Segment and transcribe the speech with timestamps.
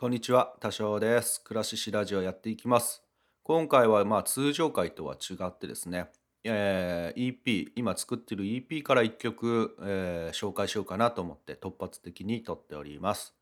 [0.00, 1.42] こんにちは、多少です。
[1.42, 3.02] 暮らししラジオやっていきます。
[3.42, 6.06] 今回はまあ通常回とは違ってですね、
[6.44, 13.34] えー EP、今作ってる EP から1曲、えー紹介しようかなと思って突発的に撮っております。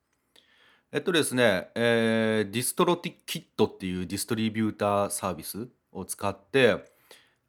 [0.93, 6.87] えっとですね、えーディストロティキットっていうディストリビューターサービスを使って、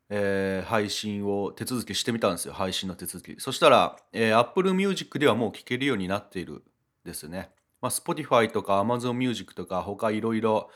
[0.10, 6.62] えー配信を手続きしてみたんですよ配信の手続きそしたら、えー Apple Music ではもう聴けるようになっている
[7.06, 7.52] ですね、
[7.82, 10.70] まあ、Spotify とか Amazon Music とか他いろいろ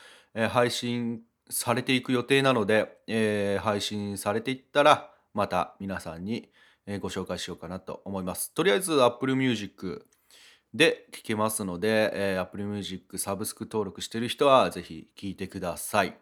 [0.50, 6.50] 配信されていく予定なので、えー配信されていったらまた皆さんに
[7.00, 8.54] ご紹介しようかなと思います。
[8.54, 10.06] とりあえず Apple Music
[10.74, 16.18] で聴けますので、えー Apple Music サブスク登録してる人はぜひ聴いてください。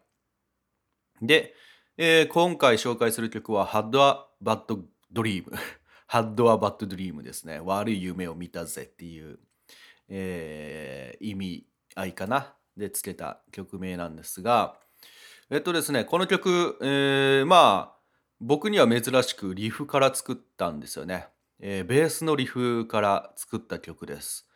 [1.22, 1.54] で、
[1.98, 4.84] えー今回紹介する曲は Had a Bad
[5.14, 5.46] Dream
[6.10, 7.60] Had a Bad Dream ですね。
[7.60, 9.40] 悪い夢を見たぜっていう、
[10.10, 12.54] えー意味合いかな。
[12.78, 14.78] でつけた曲名なんですが
[15.50, 18.00] えっとですねこの曲、えーまあ
[18.42, 21.28] 僕には珍しくリフから作ったんですよね、
[21.60, 24.48] えーベースのリフから作った曲です。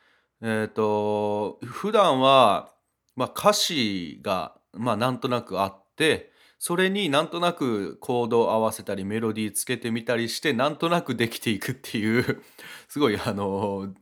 [0.41, 2.73] えっ、と普段は
[3.15, 12.41] まあ歌詞がまあなんとなくあってそれになんとなくコードを合わせたりメロディーつけてみたりしてなんとなくできていくっていう
[12.87, 13.93] すごいあの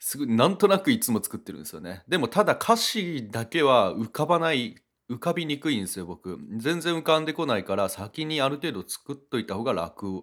[0.00, 2.02] すごいなんとなくいつも作ってるんですよね。
[2.08, 4.76] でもただ歌詞だけは浮かばない
[5.08, 6.38] 浮かびにくいんですよ僕。
[6.56, 10.22] 全然浮かんでこないから先にある程度作っといた方が楽っ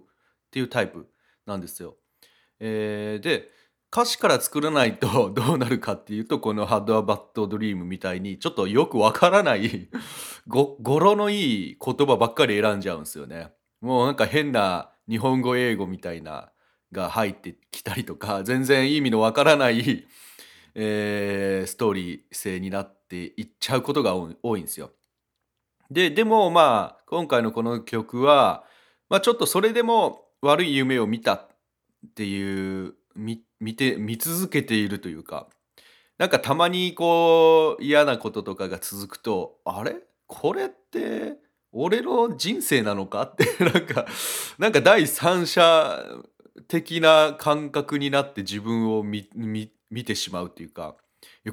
[0.51, 1.07] ていうタイプ
[1.45, 1.95] なんですよ、
[2.59, 3.51] えーで
[3.89, 9.89] 歌詞から作らないと どうなるかっていうとこの「ハッドアバッドドリーム」みたいにちょっとよくわからない
[10.47, 13.53] 語呂のいい言葉ばっかり選んじゃうんですよね。
[13.79, 16.51] もうなんか変な日本語英語みたいな
[16.91, 20.05] が入ってきたりとか全然意味のわからない、
[20.75, 24.91] えーストーリー性になっていっちゃうことが多いんですよ。
[25.89, 28.63] ででもまあ今回のこの曲は、
[29.09, 31.47] まあ、ちょっとそれでも悪い夢を見たっ
[32.15, 35.47] ていう見見て見続けているというか
[36.17, 39.95] なんかたまにこう嫌なこととかが続くとあれ？
[40.27, 41.37] これって
[41.71, 43.23] 俺の人生なのか？
[43.23, 44.05] ってなんか
[44.59, 46.03] なんか第三者
[46.67, 50.95] 的な感覚になって自分を見見見てしまうっていうか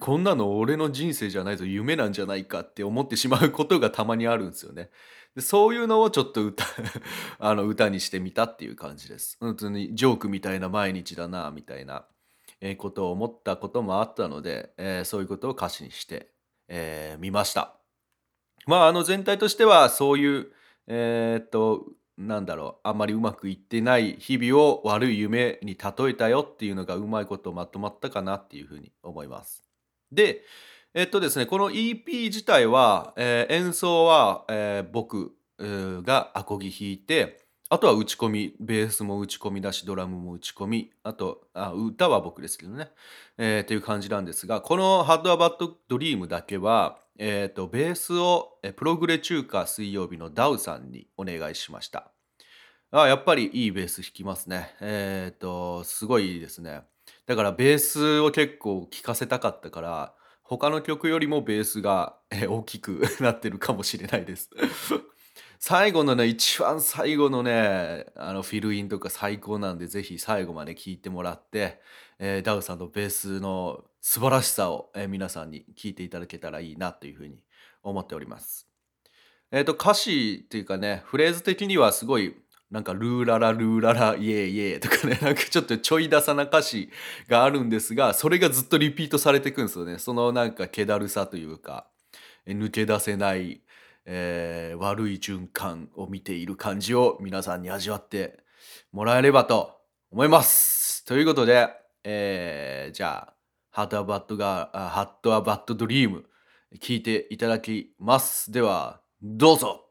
[0.01, 4.91] こんなの俺の人生じゃないぞ夢なんじゃないかって思ってしまうことがたまにあるんですよね。
[5.35, 6.65] でそういうのをちょっと歌
[7.39, 9.37] あの歌にしてみたっていう感じです。
[9.41, 12.07] 本当にジョークみたいな毎日だなみたいな
[12.79, 16.31] ことを思ったこともあったので、えーそういうことを歌詞にして
[16.69, 17.77] み、えーました。
[18.67, 20.53] まああの全体としてはそういう
[20.87, 29.65] えーっとなんだろうあんまりうまくいってない日々を悪い夢に例えたよっていうのがうまいことまとまったかなっていうふうに思います。
[30.13, 30.43] で
[30.95, 42.91] えっとですねこの EP 自体は、えー演奏は、えー僕がアコギ弾いてあとは打ち込みベースも打ち込みだしドラムも打ち込みあとあ歌は僕ですけどね、
[43.39, 52.11] えーっていう感じなんですがこの「ハッドアバッドドリームだけは、えー、とベースをプログレ中華水曜日のダウさんにお願いしました。
[52.91, 54.75] あやっぱりいいベース弾きますね。
[54.81, 56.83] えっ、とすごいいいですね。
[57.27, 64.51] だからベースを結構聴かせたかったから他の曲よりもベースがえー大きく なってるかもしれないです。
[65.67, 71.81] 最後のね一番最後のねあのフィルインとか最高なんでぜひ最後まで聴いてもらって、
[72.19, 77.43] えーダウさんのベースの素晴らしさを、えー皆さんに聞いていただけたらいいなというふうに
[77.83, 78.69] 思っております。
[79.53, 82.37] えっ、と歌詞っていうかねフレーズ的にはすごい
[82.71, 86.91] なんかルーララルーラライエイエイとかねなんかちょっとちょいダサな歌詞
[87.27, 91.87] があるんですがそれがずっとリピートされていくんですよねそのなんか気だるさというか
[92.47, 93.61] え抜け出せない、
[94.07, 98.41] えー悪い循環を見ている感じを皆さんに味わって
[98.93, 99.73] もらえればと
[100.11, 101.05] 思います。
[101.05, 101.69] ということで、
[102.03, 103.35] えーじゃあ
[103.71, 106.25] 「ハットアバットがハットアバットドリーム」
[106.81, 108.51] 聞いていただきます。
[108.51, 109.84] ではどうぞ。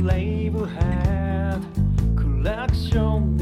[0.00, 1.60] label had
[2.16, 3.36] collection